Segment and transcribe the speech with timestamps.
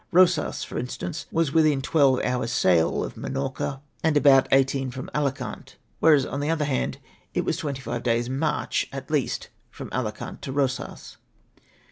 [0.11, 5.25] Eosas, for instance, was within tivelve hours' sail of JMinorca, and about eighteen from ILL
[5.25, 5.37] DIRECTED.
[5.75, 6.97] 249 Alicant, whereas on the other hand
[7.35, 11.17] it was hventy five c/ct^s' march at least from Alicant to Eosas.